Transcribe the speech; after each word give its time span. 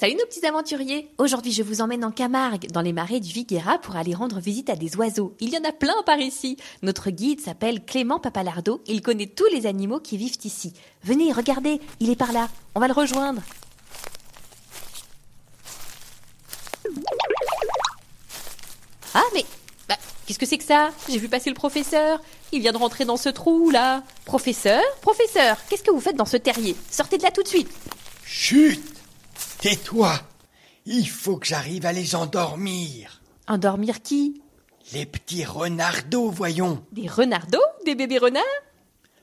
Salut 0.00 0.14
nos 0.14 0.24
petits 0.24 0.46
aventuriers 0.46 1.10
Aujourd'hui 1.18 1.52
je 1.52 1.62
vous 1.62 1.82
emmène 1.82 2.06
en 2.06 2.10
Camargue, 2.10 2.68
dans 2.70 2.80
les 2.80 2.94
marais 2.94 3.20
du 3.20 3.30
Viguera 3.30 3.76
pour 3.76 3.96
aller 3.96 4.14
rendre 4.14 4.40
visite 4.40 4.70
à 4.70 4.74
des 4.74 4.96
oiseaux. 4.96 5.36
Il 5.40 5.50
y 5.50 5.58
en 5.58 5.64
a 5.68 5.72
plein 5.72 6.02
par 6.06 6.18
ici 6.18 6.56
Notre 6.80 7.10
guide 7.10 7.42
s'appelle 7.42 7.84
Clément 7.84 8.18
Papalardo, 8.18 8.80
il 8.86 9.02
connaît 9.02 9.26
tous 9.26 9.44
les 9.52 9.66
animaux 9.66 10.00
qui 10.00 10.16
vivent 10.16 10.38
ici. 10.42 10.72
Venez, 11.04 11.32
regardez, 11.32 11.82
il 12.00 12.08
est 12.08 12.16
par 12.16 12.32
là, 12.32 12.48
on 12.74 12.80
va 12.80 12.88
le 12.88 12.94
rejoindre. 12.94 13.42
Ah 19.12 19.20
mais... 19.34 19.44
Bah, 19.86 19.96
qu'est-ce 20.24 20.38
que 20.38 20.46
c'est 20.46 20.56
que 20.56 20.64
ça? 20.64 20.92
J'ai 21.10 21.18
vu 21.18 21.28
passer 21.28 21.50
le 21.50 21.56
professeur. 21.56 22.22
Il 22.52 22.62
vient 22.62 22.72
de 22.72 22.78
rentrer 22.78 23.04
dans 23.04 23.18
ce 23.18 23.28
trou 23.28 23.68
là. 23.68 24.02
Professeur 24.24 24.80
Professeur, 25.02 25.58
qu'est-ce 25.68 25.82
que 25.82 25.90
vous 25.90 26.00
faites 26.00 26.16
dans 26.16 26.24
ce 26.24 26.38
terrier? 26.38 26.74
Sortez 26.90 27.18
de 27.18 27.22
là 27.22 27.30
tout 27.30 27.42
de 27.42 27.48
suite 27.48 27.68
Chut 28.24 28.89
Tais-toi 29.60 30.14
Il 30.86 31.06
faut 31.06 31.36
que 31.36 31.46
j'arrive 31.46 31.84
à 31.84 31.92
les 31.92 32.14
endormir. 32.14 33.20
Endormir 33.46 34.00
qui? 34.00 34.40
Les 34.94 35.04
petits 35.04 35.44
renardeaux, 35.44 36.30
voyons. 36.30 36.82
Des 36.92 37.06
renardeaux 37.06 37.58
Des 37.84 37.94
bébés 37.94 38.16
renards? 38.16 38.42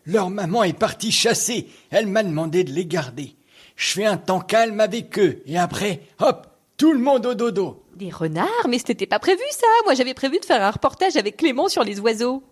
Leur 0.06 0.30
maman 0.30 0.64
est 0.64 0.78
partie 0.78 1.12
chasser. 1.12 1.68
Elle 1.90 2.06
m'a 2.06 2.22
demandé 2.22 2.64
de 2.64 2.72
les 2.72 2.86
garder. 2.86 3.36
Je 3.76 3.94
fais 3.94 4.06
un 4.06 4.18
temps 4.18 4.40
calme 4.40 4.80
avec 4.80 5.18
eux. 5.18 5.42
Et 5.48 5.58
après, 5.58 6.02
hop, 6.20 6.46
tout 6.78 6.94
le 6.94 7.00
monde 7.00 7.26
au 7.26 7.34
dodo. 7.34 7.84
Des 7.96 8.12
renards? 8.12 8.68
Mais 8.70 8.78
c'était 8.78 9.08
pas 9.08 9.18
prévu 9.18 9.42
ça 9.50 9.66
Moi 9.86 9.96
j'avais 9.96 10.14
prévu 10.14 10.40
de 10.40 10.46
faire 10.46 10.62
un 10.62 10.70
reportage 10.70 11.16
avec 11.16 11.38
Clément 11.38 11.68
sur 11.68 11.84
les 11.84 12.00
oiseaux. 12.00 12.44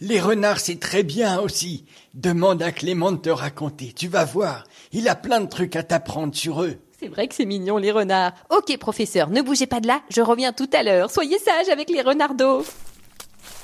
Les 0.00 0.18
renards, 0.18 0.58
c'est 0.58 0.80
très 0.80 1.04
bien 1.04 1.38
aussi. 1.38 1.84
Demande 2.14 2.60
à 2.60 2.72
Clément 2.72 3.12
de 3.12 3.18
te 3.18 3.30
raconter. 3.30 3.92
Tu 3.92 4.08
vas 4.08 4.24
voir. 4.24 4.64
Il 4.90 5.08
a 5.08 5.14
plein 5.14 5.40
de 5.40 5.48
trucs 5.48 5.76
à 5.76 5.84
t'apprendre 5.84 6.34
sur 6.34 6.64
eux. 6.64 6.78
C'est 7.00 7.08
vrai 7.08 7.28
que 7.28 7.34
c'est 7.34 7.46
mignon 7.46 7.78
les 7.78 7.92
renards. 7.92 8.32
Ok 8.50 8.76
professeur, 8.78 9.30
ne 9.30 9.40
bougez 9.40 9.66
pas 9.66 9.80
de 9.80 9.86
là, 9.86 10.02
je 10.10 10.20
reviens 10.20 10.52
tout 10.52 10.68
à 10.74 10.82
l'heure. 10.82 11.10
Soyez 11.10 11.38
sage 11.38 11.70
avec 11.72 11.88
les 11.88 12.02
renardeaux. 12.02 12.62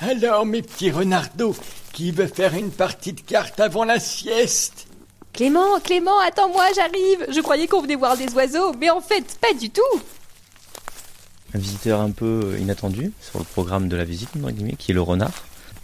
Alors, 0.00 0.46
mes 0.46 0.62
petits 0.62 0.90
renardeaux, 0.90 1.54
qui 1.92 2.12
veut 2.12 2.28
faire 2.28 2.54
une 2.54 2.70
partie 2.70 3.12
de 3.12 3.20
cartes 3.20 3.60
avant 3.60 3.84
la 3.84 4.00
sieste? 4.00 4.86
Clément, 5.34 5.78
Clément, 5.80 6.18
attends-moi, 6.20 6.64
j'arrive. 6.74 7.26
Je 7.28 7.40
croyais 7.42 7.66
qu'on 7.66 7.82
venait 7.82 7.94
voir 7.94 8.16
des 8.16 8.32
oiseaux, 8.32 8.72
mais 8.80 8.88
en 8.88 9.00
fait, 9.02 9.38
pas 9.38 9.52
du 9.52 9.68
tout. 9.68 9.82
un 11.54 11.58
visiteur 11.58 12.00
un 12.00 12.10
peu 12.12 12.56
inattendu 12.58 13.12
sur 13.20 13.38
le 13.38 13.44
programme 13.44 13.88
de 13.88 13.96
la 13.96 14.04
visite, 14.04 14.30
qui 14.78 14.92
est 14.92 14.94
le 14.94 15.02
renard. 15.02 15.32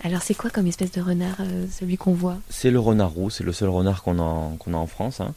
Alors 0.05 0.23
c'est 0.23 0.35
quoi 0.35 0.49
comme 0.51 0.67
espèce 0.67 0.91
de 0.93 1.03
renard, 1.03 1.37
euh, 1.41 1.67
celui 1.79 1.97
qu'on 1.99 2.13
voit? 2.15 2.39
C'est 2.49 2.71
le 2.71 2.81
renard 2.81 3.11
roux, 3.11 3.29
c'est 3.31 3.45
le 3.45 3.53
seul 3.53 3.69
renard 3.69 4.03
qu'on 4.03 4.19
a, 4.19 4.23
en- 4.23 4.57
qu'on 4.57 4.73
a 4.75 4.77
en 4.79 4.87
France, 4.87 5.21
hein, 5.21 5.35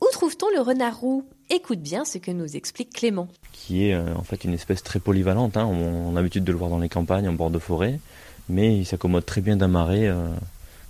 Où 0.00 0.06
trouve-t-on 0.12 0.48
le 0.54 0.60
renard 0.60 0.96
roux? 0.98 1.24
Écoute 1.50 1.80
bien 1.80 2.04
ce 2.04 2.18
que 2.18 2.30
nous 2.30 2.56
explique 2.56 2.92
Clément. 2.92 3.28
qui 3.52 3.86
est 3.88 3.94
euh, 3.94 4.14
en 4.14 4.22
fait 4.22 4.44
une 4.44 4.52
espèce 4.54 4.82
très 4.82 5.00
polyvalente. 5.00 5.56
hein. 5.56 5.64
On, 5.64 6.10
a 6.12 6.14
l'habitude 6.16 6.44
de 6.44 6.52
le 6.52 6.58
voir 6.58 6.70
dans 6.70 6.78
les 6.78 6.88
campagnes, 6.90 7.28
en 7.28 7.32
bord 7.32 7.50
de 7.50 7.58
forêt, 7.58 8.00
mais 8.48 8.76
il 8.76 8.84
s'accommode 8.84 9.24
très 9.24 9.40
bien 9.40 9.56
d'un 9.56 9.68
marais, 9.68 10.06
euh, 10.06 10.28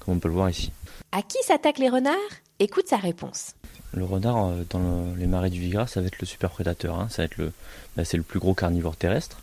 comme 0.00 0.14
on 0.14 0.18
peut 0.18 0.28
le 0.28 0.34
voir 0.34 0.50
ici. 0.50 0.72
À 1.12 1.22
qui 1.22 1.38
s'attaquent 1.44 1.78
les 1.78 1.88
renards? 1.88 2.14
Écoute 2.58 2.88
sa 2.88 2.96
réponse. 2.96 3.54
Le 3.92 4.04
renard 4.04 4.46
euh, 4.46 4.64
dans 4.70 4.80
le- 4.80 5.16
les 5.16 5.26
marais 5.28 5.50
du 5.50 5.60
Vigra, 5.60 5.86
ça 5.86 6.00
va 6.00 6.08
être 6.08 6.18
le 6.20 6.26
super 6.26 6.50
prédateur. 6.50 6.98
hein. 6.98 7.06
Ça 7.08 7.22
va 7.22 7.26
être 7.26 7.36
le, 7.36 7.52
bah, 7.96 8.04
c'est 8.04 8.16
le 8.16 8.24
plus 8.24 8.40
gros 8.40 8.54
carnivore 8.54 8.96
terrestre 8.96 9.40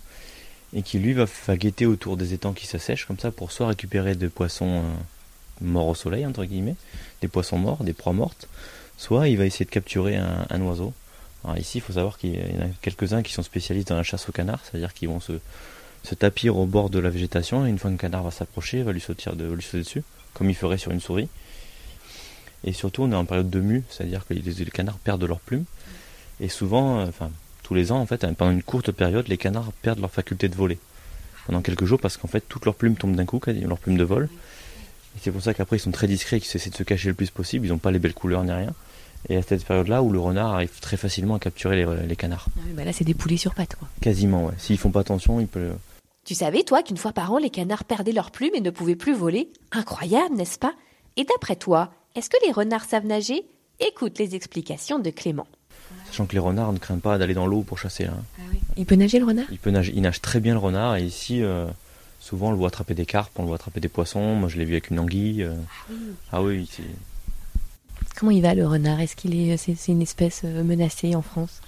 et 0.74 0.82
qui 0.82 1.00
lui 1.00 1.14
va, 1.14 1.26
va 1.48 1.56
guetter 1.56 1.86
autour 1.86 2.18
des 2.18 2.34
étangs 2.34 2.52
qui 2.52 2.68
s'assèchent 2.68 3.06
comme 3.06 3.20
ça 3.20 3.32
pour 3.32 3.54
soit 3.54 3.68
récupérer 3.68 4.16
des 4.16 4.28
poissons 4.28 4.82
euh, 4.84 4.94
morts 5.62 5.88
au 5.88 5.96
soleil 5.96 6.26
entre 6.26 6.44
guillemets, 6.44 6.76
des 7.22 7.30
poissons 7.30 7.58
morts, 7.58 7.84
des 7.86 7.94
proies 7.94 8.12
mortes, 8.12 8.50
soit 8.98 9.30
il 9.30 9.38
va 9.38 9.46
essayer 9.46 9.64
de 9.64 9.70
capturer 9.72 10.18
un, 10.18 10.46
un 10.50 10.62
oiseau. 10.62 10.92
Ici, 11.58 11.78
il 11.78 11.82
faut 11.82 11.94
savoir 11.94 12.18
qu'il 12.18 12.36
y 12.36 12.58
en 12.58 12.66
a 12.66 12.70
quelques-uns 12.82 13.22
qui 13.22 13.34
sont 13.34 13.44
spécialistes 13.44 13.90
dans 13.90 13.98
la 13.98 14.04
chasse 14.04 14.28
au 14.28 14.32
canard, 14.32 14.60
c'est-à-dire 14.64 14.94
qu'ils 14.94 15.10
vont 15.10 15.20
se, 15.20 15.34
tapir 16.16 16.58
au 16.58 16.66
bord 16.66 16.90
de 16.90 17.00
la 17.00 17.10
végétation 17.10 17.66
et 17.66 17.70
une 17.70 17.78
fois 17.78 17.92
qu'un 17.92 17.98
canard 17.98 18.24
va 18.24 18.32
s'approcher, 18.32 18.80
il 18.80 18.84
va 18.84 18.92
lui 18.92 19.02
sauter, 19.02 19.30
de, 19.36 19.56
dessus, 19.74 20.04
comme 20.34 20.50
il 20.50 20.56
ferait 20.56 20.78
sur 20.78 20.92
une 20.92 21.00
souris. 21.00 21.28
Et 22.64 22.74
surtout, 22.74 23.04
on 23.04 23.12
est 23.12 23.16
en 23.16 23.26
période 23.26 23.50
de 23.50 23.60
mue, 23.60 23.84
c'est-à-dire 23.90 24.26
que 24.26 24.34
les, 24.34 24.66
canards 24.66 24.98
perdent 24.98 25.24
leurs 25.24 25.40
plumes. 25.40 25.66
Et 26.40 26.50
souvent, 26.50 27.00
euh, 27.00 27.06
enfin, 27.08 27.30
tous 27.64 27.76
les 27.76 27.92
ans, 27.92 28.00
en 28.00 28.06
fait, 28.06 28.26
pendant 28.36 28.52
une 28.52 28.64
courte 28.64 28.92
période, 28.92 29.28
les 29.28 29.38
canards 29.38 29.72
perdent 29.82 30.00
leur 30.00 30.12
faculté 30.12 30.50
de 30.50 30.56
voler. 30.56 30.80
Pendant 31.46 31.62
quelques 31.62 31.86
jours, 31.86 32.00
parce 32.00 32.18
qu'en 32.18 32.28
fait, 32.28 32.44
toutes 32.50 32.66
leurs 32.66 32.74
plumes 32.74 32.96
tombent 32.96 33.16
d'un 33.16 33.26
coup, 33.26 33.40
leurs 33.46 33.78
plumes 33.78 33.98
de 33.98 34.04
vol. 34.04 34.30
Et 35.16 35.20
c'est 35.22 35.32
pour 35.32 35.44
ça 35.44 35.54
qu'après, 35.54 35.78
ils 35.78 35.80
sont 35.80 35.92
très 35.92 36.08
discrets, 36.08 36.40
qu'ils 36.40 36.56
essaient 36.56 36.72
de 36.72 36.76
se 36.76 36.84
cacher 36.84 37.10
le 37.10 37.14
plus 37.14 37.30
possible. 37.30 37.68
Ils 37.68 37.70
n'ont 37.70 37.78
pas 37.78 37.92
les 37.92 38.00
belles 38.00 38.16
couleurs 38.16 38.44
ni 38.44 38.52
rien. 38.52 38.74
Et 39.30 39.38
à 39.38 39.42
cette 39.42 39.66
période-là, 39.66 40.04
où 40.04 40.12
le 40.12 40.20
renard 40.20 40.54
arrive 40.54 40.80
très 40.82 40.98
facilement 40.98 41.36
à 41.36 41.40
capturer 41.40 41.76
les, 41.84 42.08
les 42.08 42.16
canards. 42.16 42.48
bah 42.76 42.84
là, 42.86 42.94
c'est 42.94 43.04
des 43.06 43.14
poulets 43.16 43.38
sur 43.38 43.54
pattes, 43.56 43.76
quoi. 43.76 43.88
Quasiment, 44.02 44.46
ouais. 44.46 44.54
S'ils 44.58 44.78
font 44.78 44.92
pas 44.92 45.00
attention, 45.02 45.40
ils 45.40 45.48
peuvent. 45.48 45.78
Tu 46.26 46.36
savais, 46.36 46.64
toi, 46.64 46.84
qu'une 46.84 46.98
fois 46.98 47.12
par 47.12 47.32
an, 47.34 47.38
les 47.38 47.50
canards 47.50 47.84
perdaient 47.86 48.12
leurs 48.12 48.32
plumes 48.32 48.54
et 48.56 48.62
ne 48.62 48.70
pouvaient 48.70 48.96
plus 48.96 49.14
voler? 49.16 49.50
Incroyable, 49.72 50.36
n'est-ce 50.36 50.58
pas? 50.60 50.74
Et 51.18 51.24
d'après 51.24 51.56
toi, 51.56 51.92
est-ce 52.16 52.30
que 52.30 52.38
les 52.46 52.52
renards 52.52 52.86
savent 52.86 53.06
nager? 53.06 53.46
Écoute 53.80 54.18
les 54.20 54.36
explications 54.36 55.00
de 55.00 55.10
Clément. 55.10 55.48
Sachant 56.08 56.26
que 56.26 56.34
les 56.34 56.40
renards 56.40 56.72
ne 56.74 56.78
craignent 56.78 57.00
pas 57.00 57.18
d'aller 57.18 57.34
dans 57.34 57.46
l'eau 57.48 57.62
pour 57.62 57.78
chasser. 57.78 58.06
hein. 58.06 58.18
Il 58.78 58.86
peut 58.86 58.96
nager 58.96 59.20
le 59.20 59.26
renard? 59.26 59.46
Il 59.52 59.58
peut 59.60 59.70
nager, 59.70 59.92
il 59.96 60.02
nage 60.02 60.22
très 60.22 60.40
bien 60.40 60.54
le 60.54 60.60
renard 60.60 60.96
et 60.96 61.04
ici 61.04 61.42
euh, 61.44 61.66
souvent 62.20 62.48
on 62.48 62.52
le 62.52 62.58
voit 62.58 62.70
attraper 62.70 62.94
des 62.94 63.06
carpes, 63.06 63.32
on 63.38 63.42
le 63.42 63.48
voit 63.48 63.56
attraper 63.56 63.80
des 63.82 63.88
poissons. 63.90 64.36
Moi 64.36 64.48
je 64.50 64.58
l'ai 64.58 64.66
vu 64.66 64.74
avec 64.74 64.90
une 64.90 65.00
anguille. 65.00 65.44
euh. 65.44 65.54
Ah 66.32 66.42
oui, 66.42 66.68
c'est- 66.72 66.84
Comment 68.18 68.32
il 68.32 68.42
va 68.42 68.54
le 68.56 68.66
renard? 68.66 69.00
Est-ce 69.02 69.16
qu'il 69.16 69.36
est, 69.36 69.58
c'est, 69.58 69.76
c'est 69.76 69.92
une 69.92 70.02
espèce 70.02 70.42
euh, 70.46 70.64
menacée 70.64 71.16
en 71.16 71.22
France? 71.22 71.62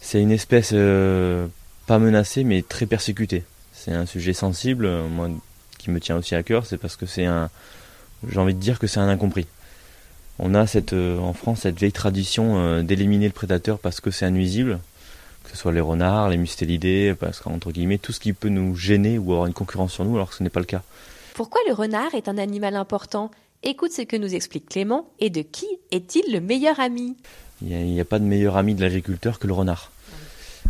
C'est 0.00 0.20
une 0.20 0.32
espèce 0.32 0.70
euh, 0.72 1.46
pas 1.86 1.98
menacée 1.98 2.44
mais 2.44 2.62
très 2.62 2.86
persécutée. 2.86 3.44
C'est 3.72 3.92
un 3.92 4.06
sujet 4.06 4.32
sensible, 4.32 4.84
euh, 4.86 5.08
moi 5.08 5.28
qui 5.78 5.90
me 5.90 5.98
tient 5.98 6.16
aussi 6.16 6.34
à 6.34 6.42
cœur, 6.42 6.66
c'est 6.66 6.76
parce 6.76 6.96
que 6.96 7.06
c'est 7.06 7.24
un, 7.24 7.50
j'ai 8.28 8.38
envie 8.38 8.54
de 8.54 8.60
dire 8.60 8.78
que 8.78 8.86
c'est 8.86 9.00
un 9.00 9.08
incompris. 9.08 9.46
On 10.38 10.54
a 10.54 10.66
cette, 10.66 10.92
euh, 10.92 11.18
en 11.18 11.32
France 11.32 11.60
cette 11.60 11.78
vieille 11.78 11.92
tradition 11.92 12.58
euh, 12.58 12.82
d'éliminer 12.82 13.26
le 13.26 13.32
prédateur 13.32 13.78
parce 13.78 14.00
que 14.00 14.10
c'est 14.10 14.24
un 14.24 14.30
nuisible, 14.30 14.78
que 15.44 15.50
ce 15.50 15.56
soit 15.56 15.72
les 15.72 15.80
renards, 15.80 16.28
les 16.28 16.36
mustélidés, 16.36 17.14
parce 17.18 17.40
qu'entre 17.40 17.72
guillemets 17.72 17.98
tout 17.98 18.12
ce 18.12 18.20
qui 18.20 18.32
peut 18.32 18.48
nous 18.48 18.76
gêner 18.76 19.18
ou 19.18 19.32
avoir 19.32 19.46
une 19.46 19.54
concurrence 19.54 19.92
sur 19.92 20.04
nous 20.04 20.14
alors 20.16 20.30
que 20.30 20.36
ce 20.36 20.42
n'est 20.42 20.50
pas 20.50 20.60
le 20.60 20.66
cas. 20.66 20.82
Pourquoi 21.34 21.60
le 21.66 21.74
renard 21.74 22.14
est 22.14 22.28
un 22.28 22.38
animal 22.38 22.76
important? 22.76 23.30
Écoute 23.64 23.92
ce 23.92 24.02
que 24.02 24.16
nous 24.16 24.34
explique 24.34 24.68
Clément 24.68 25.08
et 25.20 25.30
de 25.30 25.42
qui 25.42 25.66
est-il 25.92 26.32
le 26.32 26.40
meilleur 26.40 26.80
ami 26.80 27.16
Il 27.64 27.68
n'y 27.68 28.00
a, 28.00 28.04
pas 28.04 28.18
de 28.18 28.24
meilleur 28.24 28.56
ami 28.56 28.74
de 28.74 28.80
l'agriculteur 28.80 29.38
que 29.38 29.46
le 29.46 29.52
renard. 29.52 29.92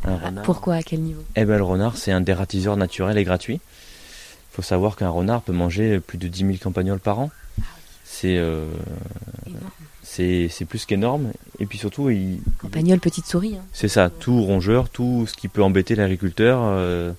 Un 0.04 0.18
renard. 0.18 0.44
Pourquoi 0.44 0.74
À 0.74 0.82
quel 0.82 1.00
niveau? 1.00 1.22
Eh 1.36 1.44
ben, 1.46 1.56
le 1.56 1.64
renard, 1.64 1.96
c'est 1.96 2.12
un 2.12 2.20
dératiseur 2.20 2.76
naturel 2.76 3.16
et 3.16 3.24
gratuit. 3.24 3.54
Il 3.54 4.56
faut 4.56 4.62
savoir 4.62 4.96
qu'un 4.96 5.08
renard 5.08 5.40
peut 5.40 5.52
manger 5.52 6.00
plus 6.00 6.18
de 6.18 6.28
10 6.28 6.38
000 6.40 6.52
campagnols 6.62 7.00
par 7.00 7.18
an. 7.18 7.30
c'est 8.04 8.36
euh, 8.36 8.66
c'est 10.02 10.48
c'est 10.50 10.66
plus 10.66 10.84
qu'énorme. 10.84 11.32
Et 11.60 11.64
puis 11.64 11.78
surtout, 11.78 12.10
il, 12.10 12.40
Campagnol, 12.58 13.00
petite 13.00 13.24
souris. 13.24 13.56
hein. 13.56 13.64
c'est 13.72 13.88
ça, 13.88 14.10
tout 14.10 14.42
rongeur, 14.42 14.90
tout 14.90 15.26
ce 15.26 15.34
qui 15.34 15.48
peut 15.48 15.62
embêter 15.62 15.94
l'agriculteur 15.94 16.60
euh, 16.62 17.12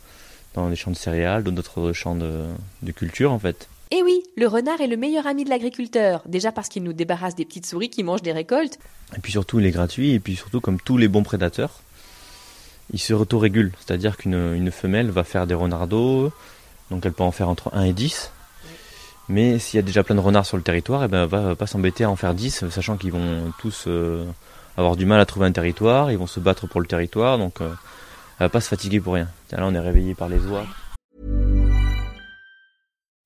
dans 0.53 0.69
les 0.69 0.75
champs 0.75 0.91
de 0.91 0.95
céréales, 0.95 1.43
dans 1.43 1.51
d'autres 1.51 1.93
champs 1.93 2.15
de, 2.15 2.43
de 2.83 2.91
culture 2.91 3.31
en 3.31 3.39
fait. 3.39 3.67
Eh 3.91 4.01
oui, 4.03 4.23
le 4.35 4.47
renard 4.47 4.81
est 4.81 4.87
le 4.87 4.97
meilleur 4.97 5.27
ami 5.27 5.43
de 5.43 5.49
l'agriculteur. 5.49 6.23
Déjà 6.25 6.51
parce 6.51 6.67
qu'il 6.69 6.83
nous 6.83 6.93
débarrasse 6.93 7.35
des 7.35 7.45
petites 7.45 7.65
souris 7.65 7.89
qui 7.89 8.03
mangent 8.03 8.23
des 8.23 8.31
récoltes. 8.31 8.79
Et 9.15 9.19
puis 9.19 9.31
surtout, 9.31 9.59
il 9.59 9.65
est 9.65 9.71
gratuit. 9.71 10.11
Et 10.11 10.19
puis 10.19 10.35
surtout, 10.35 10.61
comme 10.61 10.79
tous 10.79 10.97
les 10.97 11.07
bons 11.07 11.23
prédateurs, 11.23 11.81
il 12.91 12.99
se 12.99 13.13
autorégule. 13.13 13.71
C'est-à-dire 13.79 14.17
qu'une 14.17 14.53
une 14.55 14.71
femelle 14.71 15.11
va 15.11 15.23
faire 15.23 15.47
des 15.47 15.53
renardeaux. 15.53 16.31
Donc 16.89 17.05
elle 17.05 17.13
peut 17.13 17.23
en 17.23 17.31
faire 17.31 17.49
entre 17.49 17.69
1 17.73 17.83
et 17.83 17.93
10. 17.93 18.31
Mais 19.29 19.57
s'il 19.59 19.77
y 19.77 19.79
a 19.79 19.83
déjà 19.83 20.03
plein 20.03 20.15
de 20.15 20.19
renards 20.19 20.45
sur 20.45 20.57
le 20.57 20.63
territoire, 20.63 21.03
eh 21.03 21.07
ben, 21.07 21.23
elle 21.23 21.29
va 21.29 21.55
pas 21.55 21.67
s'embêter 21.67 22.03
à 22.03 22.09
en 22.09 22.15
faire 22.15 22.33
10, 22.33 22.69
sachant 22.69 22.97
qu'ils 22.97 23.11
vont 23.11 23.53
tous 23.57 23.85
euh, 23.87 24.25
avoir 24.75 24.95
du 24.95 25.05
mal 25.05 25.19
à 25.19 25.25
trouver 25.25 25.45
un 25.45 25.51
territoire. 25.51 26.11
Ils 26.11 26.17
vont 26.17 26.27
se 26.27 26.39
battre 26.39 26.67
pour 26.67 26.81
le 26.81 26.87
territoire. 26.87 27.37
Donc 27.37 27.61
euh, 27.61 27.69
elle 28.39 28.45
va 28.45 28.49
pas 28.49 28.61
se 28.61 28.67
fatiguer 28.67 28.99
pour 28.99 29.13
rien. 29.13 29.29
Là, 29.51 29.59
on 29.61 29.73
est 29.73 29.79
réveillé 29.79 30.15
par 30.15 30.29
les 30.29 30.39
oies. 30.47 30.65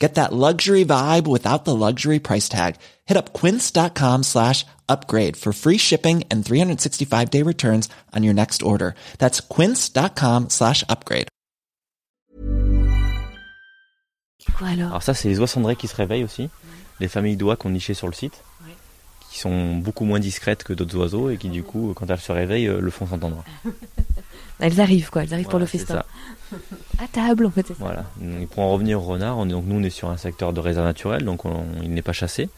Get 0.00 0.14
that 0.14 0.32
luxury 0.32 0.82
vibe 0.84 1.26
without 1.26 1.66
the 1.66 1.76
luxury 1.76 2.18
price 2.20 2.48
tag. 2.48 2.76
Hit 3.04 3.18
up 3.18 3.34
quince.com 3.34 4.22
slash 4.22 4.64
upgrade 4.88 5.36
for 5.36 5.52
free 5.52 5.76
shipping 5.76 6.24
and 6.30 6.42
365 6.42 7.30
day 7.30 7.42
returns 7.42 7.88
on 8.16 8.24
your 8.24 8.34
next 8.34 8.62
order. 8.62 8.94
That's 9.18 9.40
quince.com 9.42 10.48
slash 10.48 10.84
upgrade. 10.88 11.28
Quoi 14.56 14.68
alors? 14.68 14.88
Alors 14.88 15.02
ça, 15.02 15.12
c'est 15.12 15.28
les 15.28 15.38
oies 15.38 15.46
cendrées 15.46 15.76
qui 15.76 15.86
se 15.86 15.94
réveillent 15.94 16.24
aussi. 16.24 16.48
Les 16.98 17.08
familles 17.08 17.36
d'oies 17.36 17.56
qu'on 17.56 17.70
nichait 17.70 17.94
sur 17.94 18.06
le 18.06 18.14
site. 18.14 18.42
Qui 19.30 19.38
sont 19.38 19.76
beaucoup 19.76 20.04
moins 20.04 20.18
discrètes 20.18 20.64
que 20.64 20.72
d'autres 20.72 20.96
oiseaux 20.96 21.30
et 21.30 21.36
qui 21.36 21.50
du 21.50 21.62
coup, 21.62 21.92
quand 21.94 22.10
elles 22.10 22.18
se 22.18 22.32
réveillent, 22.32 22.66
euh, 22.66 22.80
le 22.80 22.90
font 22.90 23.06
s'entendre. 23.06 23.44
Elles 24.60 24.80
arrivent 24.80 25.10
quoi, 25.10 25.22
elles 25.24 25.32
arrivent 25.34 25.48
pour 25.48 25.58
le 25.58 25.66
festin. 25.66 26.02
À 26.98 27.06
table 27.12 27.46
en 27.46 27.50
fait, 27.50 27.66
ça. 27.66 27.74
Voilà. 27.78 28.04
Et 28.40 28.46
pour 28.46 28.60
en 28.64 28.72
revenir 28.72 28.98
au 29.00 29.04
renard, 29.04 29.38
on 29.38 29.46
est, 29.48 29.52
donc 29.52 29.64
nous 29.66 29.76
on 29.76 29.82
est 29.82 29.90
sur 29.90 30.08
un 30.10 30.16
secteur 30.16 30.52
de 30.52 30.60
réserve 30.60 30.86
naturelle, 30.86 31.24
donc 31.24 31.44
on- 31.44 31.64
il 31.82 31.90
n'est 31.92 32.02
pas 32.02 32.12
chassé. 32.12 32.48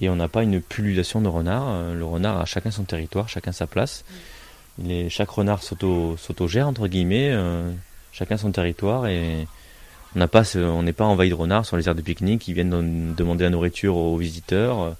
Et 0.00 0.08
on 0.10 0.16
n'a 0.16 0.28
pas 0.28 0.42
une 0.42 0.60
pullulation 0.60 1.20
de 1.22 1.28
renards. 1.28 1.68
Euh, 1.68 1.94
Le 1.94 2.04
renard 2.04 2.38
a 2.40 2.44
chacun 2.44 2.70
son 2.70 2.84
territoire, 2.84 3.28
chacun 3.30 3.52
sa 3.52 3.66
place. 3.66 4.04
Il 4.82 4.92
est, 4.92 5.08
chaque 5.08 5.30
renard 5.30 5.62
s'auto- 5.62 6.16
s'autogère, 6.18 6.68
entre 6.68 6.86
guillemets, 6.88 7.30
euh, 7.32 7.70
chacun 8.12 8.36
son 8.36 8.50
territoire. 8.52 9.06
Et 9.06 9.46
on 10.14 10.82
n'est 10.82 10.92
pas 10.92 11.04
envahi 11.04 11.30
de 11.30 11.34
renards 11.34 11.64
sur 11.64 11.76
les 11.78 11.88
aires 11.88 11.94
de 11.94 12.02
pique-nique 12.02 12.42
qui 12.42 12.52
viennent 12.52 13.14
demander 13.16 13.44
la 13.44 13.50
nourriture 13.50 13.96
aux 13.96 14.16
visiteurs. 14.18 14.96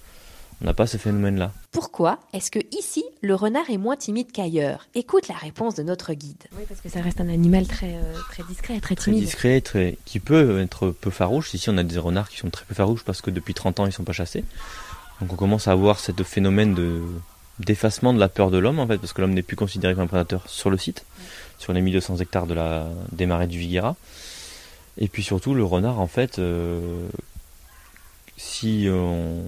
On 0.61 0.65
n'a 0.65 0.73
pas 0.73 0.87
ce 0.87 0.97
phénomène-là. 0.97 1.51
Pourquoi 1.71 2.19
est-ce 2.33 2.49
que 2.49 2.59
ici 2.71 3.03
le 3.21 3.35
renard 3.35 3.69
est 3.69 3.77
moins 3.77 3.95
timide 3.95 4.31
qu'ailleurs? 4.31 4.87
Écoute 4.95 5.27
la 5.27 5.35
réponse 5.35 5.75
de 5.75 5.83
notre 5.83 6.13
guide. 6.13 6.43
Oui, 6.57 6.63
parce 6.67 6.81
que 6.81 6.89
ça 6.89 6.99
reste 7.01 7.21
un 7.21 7.29
animal 7.29 7.67
très, 7.67 7.93
euh, 7.93 8.13
très 8.31 8.43
discret, 8.43 8.79
très 8.79 8.95
Très 8.95 9.11
timide. 9.11 9.23
discret, 9.23 9.61
très, 9.61 9.97
qui 10.05 10.19
peut 10.19 10.59
être 10.59 10.89
peu 10.89 11.11
farouche. 11.11 11.53
Ici, 11.53 11.69
on 11.69 11.77
a 11.77 11.83
des 11.83 11.99
renards 11.99 12.29
qui 12.29 12.37
sont 12.37 12.49
très 12.49 12.65
peu 12.65 12.73
farouches 12.73 13.03
parce 13.03 13.21
que 13.21 13.29
depuis 13.29 13.53
30 13.53 13.79
ans, 13.81 13.85
ils 13.85 13.91
sont 13.93 14.03
pas 14.03 14.13
chassés. 14.13 14.43
Donc 15.21 15.31
on 15.33 15.35
commence 15.35 15.67
à 15.67 15.71
avoir 15.73 15.99
ce 15.99 16.11
phénomène 16.23 16.73
de 16.73 17.01
d'effacement 17.59 18.13
de 18.13 18.19
la 18.19 18.29
peur 18.29 18.51
de 18.51 18.59
l'homme, 18.59 18.77
en 18.77 18.85
fait, 18.85 18.99
parce 18.99 19.13
que 19.13 19.21
l'homme 19.21 19.33
n'est 19.33 19.41
plus 19.41 19.55
considéré 19.55 19.95
comme 19.95 20.03
un 20.03 20.07
prédateur 20.07 20.47
sur 20.47 20.69
le 20.69 20.77
site, 20.77 21.05
sur 21.57 21.73
les 21.73 21.81
1200 21.81 22.17
hectares 22.17 22.45
de 22.45 22.53
la, 22.53 22.87
des 23.11 23.25
marais 23.25 23.47
du 23.47 23.57
Viguera. 23.57 23.95
Et 24.99 25.07
puis 25.07 25.23
surtout, 25.23 25.55
le 25.55 25.63
renard, 25.63 25.99
en 25.99 26.05
fait, 26.05 26.37
euh, 26.37 27.07
si 28.37 28.87
on, 28.89 29.41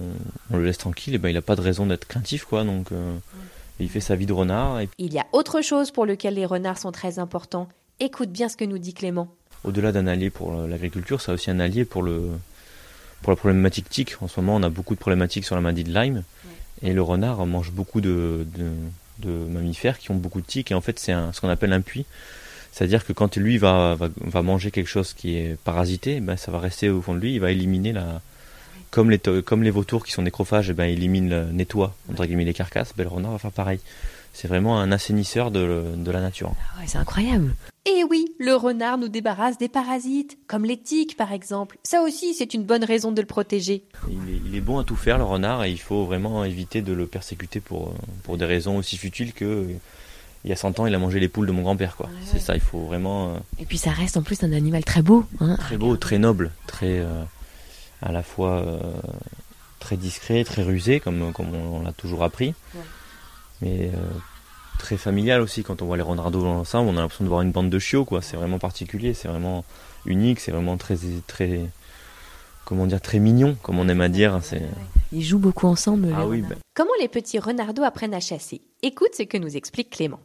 on 0.50 0.56
le 0.56 0.64
laisse 0.64 0.78
tranquille, 0.78 1.14
eh 1.14 1.18
ben, 1.18 1.28
il 1.28 1.34
n'a 1.34 1.42
pas 1.42 1.56
de 1.56 1.60
raison 1.60 1.86
d'être 1.86 2.06
craintif, 2.06 2.44
quoi. 2.44 2.64
Donc 2.64 2.92
euh, 2.92 3.16
il 3.78 3.88
fait 3.88 4.00
sa 4.00 4.16
vie 4.16 4.26
de 4.26 4.32
renard. 4.32 4.80
Et 4.80 4.88
Il 4.98 5.14
y 5.14 5.18
a 5.18 5.26
autre 5.32 5.62
chose 5.62 5.90
pour 5.90 6.04
lequel 6.06 6.34
les 6.34 6.44
renards 6.46 6.78
sont 6.78 6.92
très 6.92 7.18
importants. 7.18 7.68
Écoute 8.00 8.30
bien 8.30 8.48
ce 8.48 8.56
que 8.56 8.64
nous 8.64 8.78
dit 8.78 8.92
Clément. 8.94 9.28
au-delà 9.64 9.92
d'un 9.92 10.06
allié 10.06 10.30
pour 10.30 10.52
l'agriculture, 10.52 11.20
c'est 11.20 11.32
aussi 11.32 11.50
un 11.50 11.60
allié 11.60 11.84
pour, 11.84 12.02
le, 12.02 12.30
pour 13.22 13.30
la 13.30 13.36
problématique 13.36 13.88
tique. 13.88 14.16
En 14.20 14.28
ce 14.28 14.40
moment, 14.40 14.56
on 14.56 14.62
a 14.62 14.70
beaucoup 14.70 14.94
de 14.94 15.00
problématiques 15.00 15.44
sur 15.44 15.54
la 15.54 15.60
maladie 15.60 15.84
de 15.84 15.92
Lyme. 15.94 16.24
Et 16.82 16.92
le 16.92 17.02
renard 17.02 17.44
mange 17.46 17.72
beaucoup 17.72 18.00
de, 18.00 18.46
de, 18.56 18.70
de 19.18 19.30
mammifères 19.30 19.98
qui 19.98 20.10
ont 20.10 20.16
beaucoup 20.16 20.40
de 20.40 20.46
tiques. 20.46 20.70
Et 20.70 20.74
en 20.74 20.80
fait, 20.80 20.98
c'est 20.98 21.12
ce 21.32 21.40
qu'on 21.40 21.50
appelle 21.50 21.72
un 21.74 21.82
puits. 21.82 22.06
C'est-à-dire 22.72 23.04
que 23.04 23.12
quand 23.12 23.36
lui 23.36 23.58
va, 23.58 23.96
va, 23.96 24.08
va 24.16 24.42
manger 24.42 24.70
quelque 24.70 24.88
chose 24.88 25.12
qui 25.12 25.36
est 25.36 25.58
parasité, 25.62 26.20
ben, 26.20 26.36
ça 26.36 26.50
va 26.50 26.58
rester 26.58 26.88
au 26.88 27.02
fond 27.02 27.14
de 27.14 27.20
lui. 27.20 27.34
Il 27.34 27.40
va 27.40 27.50
éliminer 27.50 27.92
la. 27.92 28.22
Comme 28.90 29.10
les, 29.10 29.18
comme 29.18 29.62
les 29.62 29.70
vautours 29.70 30.04
qui 30.04 30.12
sont 30.12 30.22
nécrophages, 30.22 30.70
eh 30.70 30.72
ben, 30.72 30.86
il 30.86 30.94
élimine, 30.98 31.30
le- 31.30 31.52
nettoie 31.52 31.94
entre 32.10 32.26
guillemets, 32.26 32.44
les 32.44 32.54
carcasses, 32.54 32.92
ben, 32.96 33.04
le 33.04 33.10
renard 33.10 33.32
va 33.32 33.38
faire 33.38 33.52
pareil. 33.52 33.78
C'est 34.32 34.48
vraiment 34.48 34.78
un 34.80 34.90
assainisseur 34.92 35.50
de, 35.50 35.84
de 35.96 36.10
la 36.10 36.20
nature. 36.20 36.52
Ah 36.74 36.80
ouais, 36.80 36.86
c'est 36.86 36.98
incroyable. 36.98 37.54
Et 37.86 38.04
oui, 38.04 38.26
le 38.38 38.54
renard 38.54 38.98
nous 38.98 39.08
débarrasse 39.08 39.58
des 39.58 39.68
parasites, 39.68 40.38
comme 40.46 40.64
les 40.64 40.76
tiques 40.76 41.16
par 41.16 41.32
exemple. 41.32 41.78
Ça 41.82 42.02
aussi, 42.02 42.34
c'est 42.34 42.52
une 42.54 42.62
bonne 42.64 42.84
raison 42.84 43.10
de 43.10 43.20
le 43.20 43.26
protéger. 43.26 43.82
Il 44.08 44.14
est, 44.34 44.40
il 44.46 44.54
est 44.54 44.60
bon 44.60 44.78
à 44.78 44.84
tout 44.84 44.96
faire, 44.96 45.18
le 45.18 45.24
renard, 45.24 45.64
et 45.64 45.70
il 45.70 45.78
faut 45.80 46.04
vraiment 46.04 46.44
éviter 46.44 46.82
de 46.82 46.92
le 46.92 47.06
persécuter 47.06 47.60
pour, 47.60 47.94
pour 48.22 48.38
des 48.38 48.44
raisons 48.44 48.76
aussi 48.76 48.96
futiles 48.96 49.32
que 49.32 49.66
il 50.44 50.48
y 50.48 50.52
a 50.52 50.56
100 50.56 50.78
ans, 50.80 50.86
il 50.86 50.94
a 50.94 50.98
mangé 50.98 51.20
les 51.20 51.28
poules 51.28 51.46
de 51.46 51.52
mon 51.52 51.62
grand-père. 51.62 51.96
quoi. 51.96 52.08
C'est 52.24 52.38
ça, 52.38 52.54
il 52.54 52.60
faut 52.62 52.84
vraiment. 52.86 53.30
euh, 53.34 53.38
Et 53.58 53.66
puis 53.66 53.78
ça 53.78 53.90
reste 53.90 54.16
en 54.16 54.22
plus 54.22 54.42
un 54.42 54.52
animal 54.52 54.84
très 54.84 55.02
beau. 55.02 55.24
Hein. 55.40 55.56
très 55.58 55.76
beau, 55.76 55.96
très 55.96 56.18
noble, 56.18 56.50
très. 56.66 56.98
euh, 57.00 57.22
à 58.02 58.12
la 58.12 58.22
fois 58.22 58.58
euh, 58.60 58.78
très 59.78 59.96
discret, 59.96 60.44
très 60.44 60.62
rusé, 60.62 61.00
comme, 61.00 61.32
comme 61.32 61.54
on, 61.54 61.76
on 61.78 61.82
l'a 61.82 61.92
toujours 61.92 62.22
appris. 62.24 62.54
Mais. 63.62 63.90
euh, 63.94 63.98
très 64.78 64.96
familial 64.96 65.42
aussi 65.42 65.62
quand 65.62 65.82
on 65.82 65.84
voit 65.84 65.98
les 65.98 66.02
renardeaux 66.02 66.46
ensemble 66.46 66.88
on 66.88 66.96
a 66.96 67.02
l'impression 67.02 67.24
de 67.24 67.28
voir 67.28 67.42
une 67.42 67.52
bande 67.52 67.68
de 67.68 67.78
chiots 67.78 68.06
quoi 68.06 68.22
c'est 68.22 68.38
vraiment 68.38 68.58
particulier 68.58 69.12
c'est 69.12 69.28
vraiment 69.28 69.62
unique 70.06 70.40
c'est 70.40 70.52
vraiment 70.52 70.78
très 70.78 70.96
très 71.26 71.66
comment 72.64 72.86
dire 72.86 73.02
très 73.02 73.18
mignon 73.18 73.58
comme 73.62 73.78
on 73.78 73.86
aime 73.90 74.00
à 74.00 74.08
dire 74.08 74.40
c'est 74.42 74.62
Ils 75.12 75.22
jouent 75.22 75.38
beaucoup 75.38 75.66
ensemble. 75.66 76.06
les 76.06 76.14
ah 76.16 76.26
oui 76.26 76.40
ben, 76.40 76.56
Comment 76.74 76.96
les 76.98 77.08
petits 77.08 77.38
renardeaux 77.38 77.82
apprennent 77.82 78.14
à 78.14 78.20
chasser 78.20 78.62
Écoute 78.82 79.10
ce 79.18 79.24
que 79.24 79.36
nous 79.36 79.54
explique 79.54 79.90
Clément. 79.90 80.20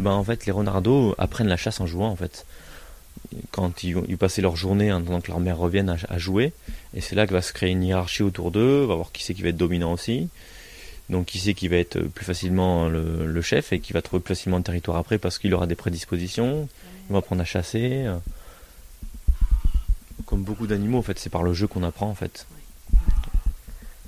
Ben, 0.00 0.10
en 0.10 0.24
fait, 0.24 0.44
les 0.46 0.50
renardeaux 0.52 1.14
apprennent 1.18 1.46
la 1.46 1.56
chasse 1.56 1.80
en 1.80 1.86
jouant, 1.86 2.08
en 2.08 2.16
fait. 2.16 2.46
Quand 3.50 3.82
ils, 3.82 3.96
ils 4.08 4.18
passaient 4.18 4.42
leur 4.42 4.56
journée 4.56 4.92
en 4.92 5.00
attendant 5.02 5.20
que 5.20 5.28
leur 5.28 5.40
mère 5.40 5.58
revienne 5.58 5.88
à, 5.90 5.96
à 6.08 6.18
jouer, 6.18 6.52
et 6.94 7.00
c'est 7.00 7.14
là 7.16 7.26
que 7.26 7.32
va 7.32 7.42
se 7.42 7.52
créer 7.52 7.70
une 7.70 7.82
hiérarchie 7.82 8.22
autour 8.22 8.50
d'eux, 8.50 8.84
va 8.84 8.94
voir 8.94 9.12
qui 9.12 9.22
c'est 9.24 9.34
qui 9.34 9.42
va 9.42 9.48
être 9.48 9.56
dominant 9.56 9.92
aussi, 9.92 10.28
donc 11.10 11.26
qui 11.26 11.38
c'est 11.38 11.54
qui 11.54 11.68
va 11.68 11.76
être 11.76 12.00
plus 12.00 12.24
facilement 12.24 12.88
le, 12.88 13.26
le 13.26 13.42
chef 13.42 13.72
et 13.72 13.80
qui 13.80 13.92
va 13.92 14.02
trouver 14.02 14.22
plus 14.22 14.34
facilement 14.34 14.58
le 14.58 14.62
territoire 14.62 14.96
après 14.98 15.18
parce 15.18 15.38
qu'il 15.38 15.52
aura 15.54 15.66
des 15.66 15.74
prédispositions, 15.74 16.68
il 17.08 17.12
va 17.12 17.18
apprendre 17.18 17.42
à 17.42 17.44
chasser. 17.44 18.04
euh. 18.06 18.16
Comme 20.26 20.42
beaucoup 20.42 20.66
d'animaux, 20.66 20.98
en 20.98 21.02
fait, 21.02 21.18
c'est 21.18 21.30
par 21.30 21.42
le 21.42 21.52
jeu 21.52 21.66
qu'on 21.66 21.82
apprend, 21.82 22.08
en 22.08 22.14
fait. 22.14 22.46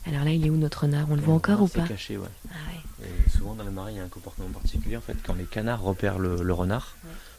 Alors 0.06 0.24
là, 0.24 0.30
il 0.30 0.46
est 0.46 0.50
où 0.50 0.56
notre 0.56 0.82
renard? 0.82 1.08
On 1.10 1.16
le 1.16 1.20
voit 1.20 1.34
encore 1.34 1.62
ou 1.62 1.68
pas? 1.68 1.82
caché, 1.82 2.16
ouais. 2.16 2.28
Ah 2.50 2.54
ouais. 2.70 3.06
Et 3.08 3.30
souvent 3.30 3.54
dans 3.54 3.64
la 3.64 3.70
marée, 3.70 3.92
il 3.92 3.96
y 3.96 4.00
a 4.00 4.04
un 4.04 4.08
comportement 4.08 4.48
particulier 4.48 4.96
en 4.96 5.00
fait. 5.00 5.16
Quand 5.24 5.34
les 5.34 5.44
canards 5.44 5.82
repèrent 5.82 6.18
le, 6.18 6.42
le 6.42 6.52
renard, 6.54 6.96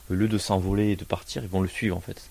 au 0.09 0.13
lieu 0.13 0.27
de 0.27 0.37
s'envoler 0.37 0.89
et 0.91 0.95
de 0.95 1.03
partir, 1.05 1.43
ils 1.43 1.49
vont 1.49 1.61
le 1.61 1.67
suivre 1.67 1.95
en 1.97 1.99
fait. 2.01 2.29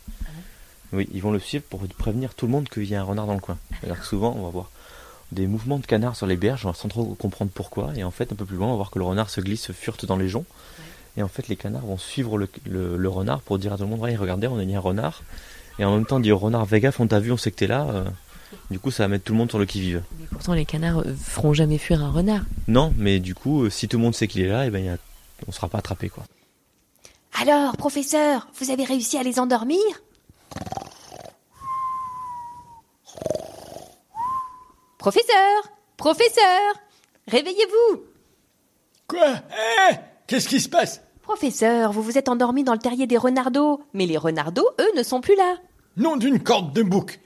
oui, 0.92 1.08
ils 1.12 1.20
vont 1.22 1.32
le 1.32 1.38
suivre 1.38 1.64
pour 1.68 1.80
prévenir 1.88 2.34
tout 2.34 2.46
le 2.46 2.52
monde 2.52 2.68
qu'il 2.68 2.84
y 2.84 2.94
a 2.94 3.00
un 3.00 3.04
renard 3.04 3.26
dans 3.26 3.34
le 3.34 3.40
coin. 3.40 3.58
C'est-à-dire 3.80 4.00
que 4.00 4.06
souvent, 4.06 4.34
on 4.38 4.42
va 4.44 4.50
voir 4.50 4.70
des 5.32 5.46
mouvements 5.46 5.78
de 5.78 5.86
canards 5.86 6.14
sur 6.16 6.26
les 6.26 6.36
berges 6.36 6.66
sans 6.74 6.88
trop 6.88 7.04
comprendre 7.16 7.50
pourquoi. 7.52 7.92
Et 7.96 8.04
en 8.04 8.10
fait, 8.12 8.32
un 8.32 8.36
peu 8.36 8.44
plus 8.44 8.56
loin, 8.56 8.68
on 8.68 8.70
va 8.70 8.76
voir 8.76 8.90
que 8.90 8.98
le 8.98 9.04
renard 9.04 9.28
se 9.28 9.40
glisse, 9.40 9.62
se 9.62 9.72
furte 9.72 10.06
dans 10.06 10.16
les 10.16 10.28
joncs. 10.28 10.46
Et 11.16 11.22
en 11.22 11.28
fait, 11.28 11.48
les 11.48 11.56
canards 11.56 11.86
vont 11.86 11.98
suivre 11.98 12.38
le, 12.38 12.48
le- 12.66 12.96
le 12.96 13.08
renard 13.08 13.40
pour 13.40 13.58
dire 13.58 13.72
à 13.72 13.76
tout 13.76 13.82
le 13.84 13.88
monde 13.88 14.00
Ouais, 14.00 14.14
regardez, 14.16 14.46
on 14.46 14.58
a 14.58 14.64
mis 14.64 14.76
un 14.76 14.80
renard. 14.80 15.22
Et 15.78 15.84
en 15.84 15.94
même 15.94 16.06
temps, 16.06 16.20
dire 16.20 16.36
au 16.36 16.38
renard 16.38 16.66
gaffe, 16.66 17.00
on 17.00 17.06
t'a 17.08 17.20
vu, 17.20 17.32
on 17.32 17.36
sait 17.36 17.50
que 17.50 17.56
t'es 17.56 17.66
là. 17.66 17.86
Euh, 17.90 18.04
du 18.70 18.78
coup, 18.78 18.90
ça 18.90 19.02
va 19.04 19.08
mettre 19.08 19.24
tout 19.24 19.32
le 19.32 19.38
monde 19.38 19.50
sur 19.50 19.58
le 19.58 19.66
qui-vive. 19.66 20.02
Mais 20.20 20.26
pourtant, 20.30 20.54
les 20.54 20.64
canards 20.64 21.00
euh, 21.00 21.14
feront 21.20 21.52
jamais 21.54 21.78
fuir 21.78 22.02
un 22.04 22.10
renard. 22.12 22.44
Non, 22.68 22.94
mais 22.96 23.18
du 23.18 23.34
coup, 23.34 23.64
euh, 23.64 23.70
si 23.70 23.88
tout 23.88 23.96
le 23.96 24.04
monde 24.04 24.14
sait 24.14 24.28
qu'il 24.28 24.42
est 24.42 24.48
là, 24.48 24.66
et 24.66 24.70
ben, 24.70 24.84
y 24.84 24.88
a- 24.88 24.98
on 25.48 25.52
sera 25.52 25.68
pas 25.68 25.78
attrapé 25.78 26.08
quoi. 26.08 26.24
Alors, 27.40 27.76
professeur, 27.76 28.48
vous 28.58 28.70
avez 28.70 28.84
réussi 28.84 29.18
à 29.18 29.22
les 29.22 29.38
endormir? 29.38 29.80
Professeur 34.98 35.62
Professeur 35.96 36.74
Réveillez-vous 37.28 38.02
Quoi? 39.06 39.34
Eh 39.90 39.94
Qu'est-ce 40.26 40.48
qui 40.48 40.60
se 40.60 40.68
passe? 40.68 41.02
Professeur, 41.22 41.92
vous 41.92 42.02
vous 42.02 42.16
êtes 42.16 42.28
endormi 42.28 42.64
dans 42.64 42.72
le 42.72 42.78
terrier 42.78 43.06
des 43.06 43.18
renardeaux. 43.18 43.82
Mais 43.92 44.06
les 44.06 44.16
renardeaux, 44.16 44.68
eux, 44.80 44.96
ne 44.96 45.02
sont 45.02 45.20
plus 45.20 45.36
là. 45.36 45.56
Nom 45.96 46.16
d'une 46.16 46.42
corde 46.42 46.72
de 46.72 46.82
bouc. 46.82 47.20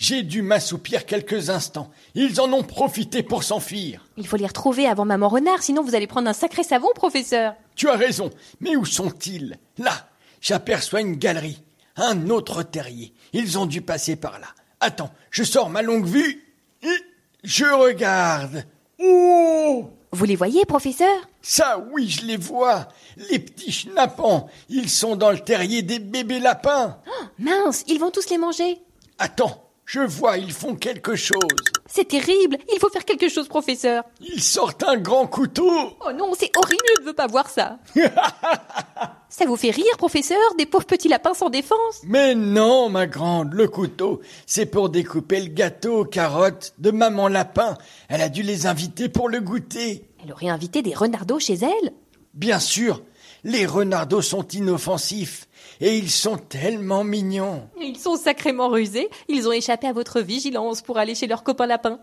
J'ai 0.00 0.22
dû 0.22 0.40
m'assoupir 0.40 1.04
quelques 1.04 1.50
instants. 1.50 1.90
Ils 2.14 2.40
en 2.40 2.50
ont 2.54 2.62
profité 2.62 3.22
pour 3.22 3.44
s'enfuir. 3.44 4.06
Il 4.16 4.26
faut 4.26 4.38
les 4.38 4.46
retrouver 4.46 4.86
avant 4.86 5.04
maman 5.04 5.28
renard, 5.28 5.62
sinon 5.62 5.82
vous 5.84 5.94
allez 5.94 6.06
prendre 6.06 6.26
un 6.26 6.32
sacré 6.32 6.62
savon, 6.64 6.88
professeur. 6.94 7.54
Tu 7.76 7.86
as 7.86 7.96
raison. 7.96 8.30
Mais 8.60 8.76
où 8.76 8.86
sont-ils? 8.86 9.58
Là, 9.76 10.08
j'aperçois 10.40 11.02
une 11.02 11.16
galerie. 11.16 11.62
Un 11.96 12.30
autre 12.30 12.62
terrier. 12.62 13.12
Ils 13.34 13.58
ont 13.58 13.66
dû 13.66 13.82
passer 13.82 14.16
par 14.16 14.38
là. 14.38 14.46
Attends, 14.80 15.10
je 15.30 15.44
sors 15.44 15.68
ma 15.68 15.82
longue 15.82 16.06
vue 16.06 16.46
et 16.82 16.96
je 17.44 17.66
regarde. 17.66 18.64
Oh 18.98 19.90
Vous 20.12 20.24
les 20.24 20.36
voyez, 20.36 20.64
professeur? 20.64 21.14
Ça, 21.42 21.78
oui, 21.92 22.08
je 22.08 22.24
les 22.24 22.38
vois. 22.38 22.88
Les 23.30 23.38
petits 23.38 23.70
schnappants. 23.72 24.48
Ils 24.70 24.88
sont 24.88 25.14
dans 25.14 25.30
le 25.30 25.40
terrier 25.40 25.82
des 25.82 25.98
bébés 25.98 26.40
lapins. 26.40 26.96
Mince, 27.38 27.84
ils 27.86 28.00
vont 28.00 28.10
tous 28.10 28.30
les 28.30 28.38
manger. 28.38 28.78
Attends, 29.18 29.62
je 29.92 29.98
vois, 30.02 30.38
ils 30.38 30.52
font 30.52 30.76
quelque 30.76 31.16
chose. 31.16 31.40
C'est 31.86 32.06
terrible. 32.06 32.58
Il 32.72 32.78
faut 32.78 32.90
faire 32.90 33.04
quelque 33.04 33.28
chose, 33.28 33.48
professeur. 33.48 34.04
Ils 34.20 34.40
sortent 34.40 34.84
un 34.84 34.96
grand 34.96 35.26
couteau. 35.26 35.68
Oh 36.06 36.12
non, 36.16 36.30
c'est 36.38 36.56
horrible, 36.56 36.84
je 36.98 37.02
ne 37.02 37.06
veux 37.08 37.12
pas 37.12 37.26
voir 37.26 37.50
ça. 37.50 37.80
ça 39.28 39.46
vous 39.46 39.56
fait 39.56 39.72
rire, 39.72 39.96
professeur, 39.98 40.38
des 40.56 40.66
pauvres 40.66 40.86
petits 40.86 41.08
lapins 41.08 41.34
sans 41.34 41.50
défense? 41.50 42.02
Mais 42.04 42.36
non, 42.36 42.88
ma 42.88 43.08
grande, 43.08 43.52
le 43.52 43.66
couteau, 43.66 44.20
c'est 44.46 44.66
pour 44.66 44.90
découper 44.90 45.40
le 45.40 45.48
gâteau 45.48 46.02
aux 46.02 46.04
carottes 46.04 46.72
de 46.78 46.92
maman 46.92 47.26
lapin. 47.26 47.76
Elle 48.08 48.22
a 48.22 48.28
dû 48.28 48.44
les 48.44 48.68
inviter 48.68 49.08
pour 49.08 49.28
le 49.28 49.40
goûter. 49.40 50.08
Elle 50.22 50.30
aurait 50.30 50.50
invité 50.50 50.82
des 50.82 50.94
renardeaux 50.94 51.40
chez 51.40 51.54
elle? 51.54 51.92
Bien 52.34 52.60
sûr, 52.60 53.02
les 53.44 53.66
renardeaux 53.66 54.22
sont 54.22 54.46
inoffensifs 54.48 55.46
et 55.80 55.96
ils 55.96 56.10
sont 56.10 56.36
tellement 56.36 57.04
mignons. 57.04 57.68
Ils 57.80 57.98
sont 57.98 58.16
sacrément 58.16 58.68
rusés. 58.68 59.08
Ils 59.28 59.48
ont 59.48 59.52
échappé 59.52 59.86
à 59.86 59.92
votre 59.92 60.20
vigilance 60.20 60.82
pour 60.82 60.98
aller 60.98 61.14
chez 61.14 61.26
leurs 61.26 61.42
copains 61.42 61.66
lapins. 61.66 61.98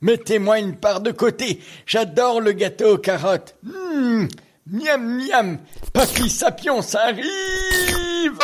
Mettez-moi 0.00 0.58
une 0.58 0.76
part 0.76 1.00
de 1.00 1.12
côté. 1.12 1.60
J'adore 1.86 2.40
le 2.40 2.52
gâteau 2.52 2.94
aux 2.94 2.98
carottes. 2.98 3.54
Hum, 3.66 4.28
miam 4.66 5.18
miam. 5.18 5.58
Papy 5.92 6.28
Sapion, 6.28 6.82
ça 6.82 7.04
arrive. 7.04 8.38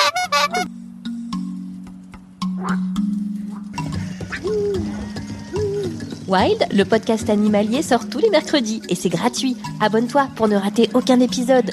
Wild, 6.29 6.65
le 6.73 6.85
podcast 6.85 7.29
animalier 7.29 7.83
sort 7.83 8.09
tous 8.09 8.21
les 8.21 8.31
mercredis 8.31 8.81
et 8.89 8.95
c'est 8.95 9.09
gratuit. 9.09 9.57
Abonne-toi 9.81 10.29
pour 10.37 10.47
ne 10.47 10.57
rater 10.57 10.89
aucun 10.95 11.19
épisode. 11.19 11.73